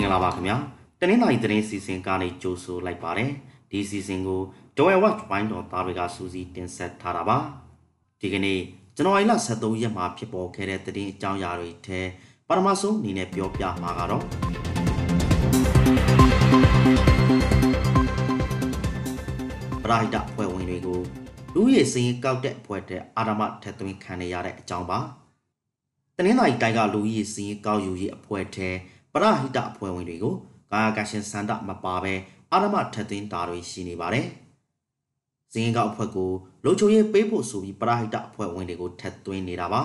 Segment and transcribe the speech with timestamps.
[0.00, 0.56] ္ဂလာပါခင်ဗျာ
[1.00, 3.30] တနင်္လာရီသတင်းစီစဉ်ကနေကြိုဆိုလိုက်ပါတယ်
[3.70, 4.40] ဒီစီစဉ်ကို
[4.76, 7.38] ဒဝဲဝက်ဝိုင်းတော်သားတွေကစူးစီးတင်ဆက်ထားတာပါ
[8.20, 8.58] ဒီကနေ့
[8.96, 12.00] ဇန်နဝါရီလ23ရက်မှာဖြစ်ပေါ်ခဲ့တဲ့သတင်းအကြောင်းအရာတွေထဲ
[12.48, 14.22] ပထမဆုံးအနေနဲ့ပြောပြမှာကတော့
[19.82, 21.00] ပရာဟိတဖွဲ့ဝင်တွေကို
[21.54, 24.98] လူရည်စင်းကောက်တဲ့ဖွဲ့တဲ့အာရမထက်သွင်းခံရတဲ့အကြောင်းပါ
[26.16, 28.70] တနင်္လာရီတိုင်းကလူကြီးစင်းကောက်ယူရေးအဖွဲ့ထဲ
[29.14, 30.34] ပရဟိတအဖွဲ့ဝင်တွေကို
[30.72, 32.14] ကာယကရှင်စန္ဒမပါဘဲ
[32.52, 34.26] အာရမထက်သွင်းတာတွေရှိနေပါတယ်။
[35.52, 36.30] ဇင်းကောက်အဖွဲ့ကို
[36.64, 39.82] လုံချိုရေးပေးဖို့ဆိုပြီးပရဟိတအဖွဲ့ဝင်တွေကိုထက်သွင်းနေတာပါ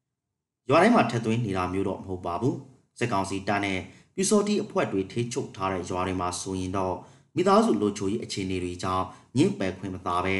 [0.68, 2.54] ။ရွာတိုင်းမှာထက်သွင်းနေတာမျိုးတော့မဟုတ်ပါဘူး။
[2.98, 3.78] စက်ကောင်စီတားနဲ့
[4.14, 6.94] ပြူစော်တီအဖွဲ့တွေထိချုပ်ထားတဲ့ရွာတွေမှာဆိုရင်တော့
[7.36, 9.04] မိသားစုလုံချိုရေးအခြေအနေတွေကြောင့်
[9.36, 10.36] ညှင့်ပယ်ခွင့်မသာဘဲ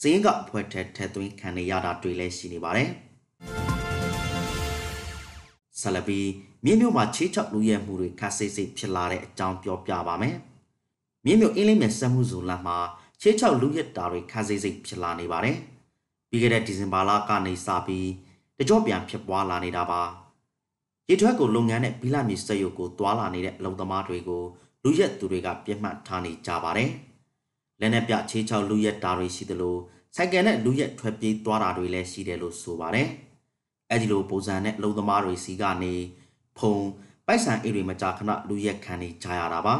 [0.00, 2.88] ဇင်းကောက်အဖွဲ့ထက်ထက်သွင်းခံနေရတာတွေလည်းရှိနေပါတယ်။
[5.80, 6.20] ဆလပီ
[6.64, 10.36] မြင်းမျိုးမှာချေးချောက်လူရဲမှုတွေခက်စိတ်စိတ်ဖြစ်လာတဲ့အကြောင်းပြောပြပါမယ်။
[11.24, 12.76] မြင်းမျိုးအင်းလေးမဲ့ဆက်မှုဇုံလမှာ
[13.20, 15.56] ချေးချောက်လူရဲတာတွေခက်စိတ်စိတ်ဖြစ်လာနေပါတယ်။
[16.30, 18.08] ပြီးခဲ့တဲ့ဒီဇင်ဘာလကနေစပြီး
[18.58, 20.02] တကြောပြန်ဖြစ်ပွားလာနေတာပါ။
[21.08, 24.44] ရေထွက်ကိုလုပ်ငန်းနဲ့ဘီလာမြေစက်ရုပ်ကိုတွာလာနေတဲ့အလုံသမားတွေကို
[24.82, 26.90] လူရက်သူတွေကပြတ်မှတ်ထားနေကြပါတယ်။
[27.80, 29.76] လက်နဲ့ပြချေးချောက်လူရက်တာတွေရှိသလို
[30.16, 33.08] ဆိုင်ကယ်နဲ့လူရက်ထွက်ပြေးသွားတာတွေလည်းရှိတယ်လို့ဆိုပါတယ်။
[33.90, 35.94] အဲ့ဒီလိုပုံစံနဲ့အလုံးသမားတွေစီကနေ
[36.58, 36.74] ဖုံ
[37.26, 39.74] ပိုက်ဆံအိတ်တွေမကြာခဏလူရက်ခံနေကြရတာပါ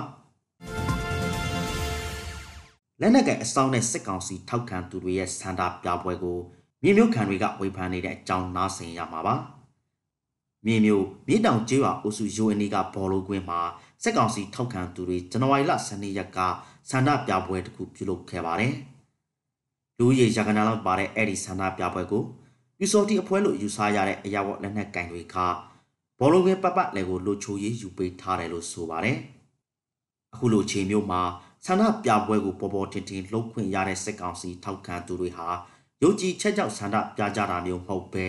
[3.01, 6.39] လက်နက်ကင်အစောင်းနဲ့စစ်ကောင်စီထောက်ခံသူတွေရဲ့စန္ဒပြပွဲကို
[6.83, 9.35] မြေမျိုးခံတွေကဝေဖန်နေတဲ့အကြောင်းနားဆင်ရမှာပါ
[10.67, 13.61] မြေမျိုးမြေတောင်ကျေးရွာအုပ်စုယူအနီကဘောလုံးကွင်းမှာ
[14.03, 16.39] စစ်ကောင်စီထောက်ခံသူတွေဇန်နဝါရီလ12ရက်က
[16.91, 18.75] ဆန္ဒပြပွဲတစ်ခုပြုလုပ်ခဲ့ပါတယ်
[19.99, 22.25] လူကြီးရကနာလောက်ပါတဲ့အဲ့ဒီဆန္ဒပြပွဲကို
[22.81, 25.37] ပြူစော်တီအဖွဲလို့ယူဆရတဲ့အရာဝတ်လက်နက်ကင်တွေက
[26.21, 29.17] ဘောလုံးကပပလည်းကိုလိုချိုရေးယူပေးထားတယ်လို့ဆိုပါတယ်။
[30.33, 31.23] အခုလိုချိန်မျိုးမှာ
[31.67, 35.49] ဆန္ဒပြပွဲကိုပေါ်ပေါ်တင်တင်လှုပ်ခွင့်ရတဲ့စစ်ကောင်စီထောက်ခံသူတွေဟာ
[36.03, 38.27] ရုပ်ကြည်ချက်ကြောက်ဆန္ဒပြကြတာမျိုးမဟုတ်ပဲ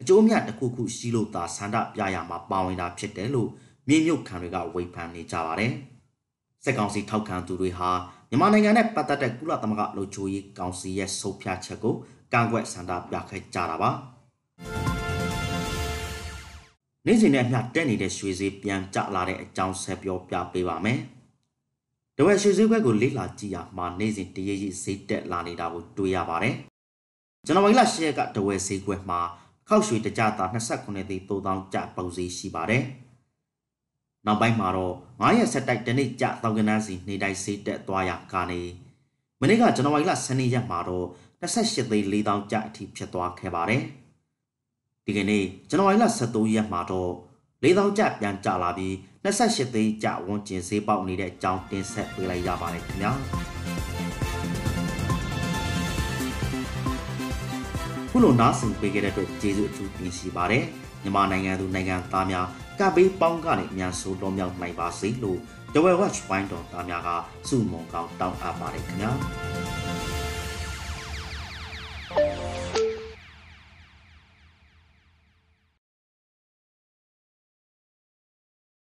[0.00, 3.48] အကျိုးအမြတ်တစ်ခုခုရှိလို့သာဆန္ဒပြရမှာပါဝင်တာဖြစ်တယ်လို့
[3.88, 5.72] မြေမြုပ်ခံတွေကဝေဖန်နေကြပါတယ်။
[6.64, 7.90] စစ်ကောင်စီထောက်ခံသူတွေဟာ
[8.30, 11.94] မြန်မာနိုင်ငံနဲ့ပတ်သက်တဲ့ကုလသမဂ္ဂလူချိုရေးကောင်စီရဲ့ဆုံးဖြတ်ချက်ကို
[12.32, 13.90] ကန့်ကွက်ဆန္ဒပြခဲ့ကြတာပါ
[17.06, 20.98] နေ့စဉ်နဲ့အမျှတက်နေတဲ့ရွှေဈေးပြန်ကျလာတဲ့အကြောင်းဆက်ပြောပြပေးပါမယ်
[22.16, 26.54] တဝက်ရွှေဈေးဘက်ကိုလေ့လာကြည့်ရမှာနေ့စဉ်တရေကြီးဈေးတက်လာနေတာကိုတွေ့ရပါတယ်
[27.46, 29.20] ဇန်နဝါရီလ10ရက်ကတဝက်ဈေးကွက်မှာ
[29.68, 32.84] ခောက်ရွှေတကြတာ29သိန်း3000ကျပုံစည်းရှိပါတယ်
[34.26, 38.60] နောက်ပိုင်းမှာတော့9ရက်ဆက်တိုက်တနေ့ကျတောင်ကနန်းစီနေတိုင်းဈေးတက်သွားရကနေ
[39.40, 41.06] မနေ့ကဇန်နဝါရီလ12ရက်မှာတော့
[41.42, 43.82] 28သိန်း4000ကျပ်အထိဖြစ်သွားခဲ့ပါတယ်။
[45.06, 47.10] ဒီကနေ့ဇန်နဝါရီလ23ရက်မှာတော့
[47.62, 48.92] 4000ကျပ်ပြန်ကျလာပြီး
[49.24, 53.12] 28သိန်းကျပ်ဝန်းကျင်ဈေးပေါက်နေတဲ့အကြောင်းတင်ဆက်ပေးလိုက်ရပါတယ်ခင်ဗျာ။
[58.10, 60.64] ခုလိုနားဆင်ပေးခဲ့တဲ့အတွက်ကျေးဇူးအထူးတင်ရှိပါတယ်။
[61.02, 62.46] မြန်မာနိုင်ငံသူနိုင်ငံသားများ
[62.80, 65.38] ကပေးပေါင်းကနေအများဆိုးတော်မြောက်နိုင်ပါစေလို့
[65.72, 67.08] The Well Watch Point တော်သားများက
[67.48, 69.12] စုမုံကောင်းတောင်းအပ်ပါတယ်ခင်ဗျာ။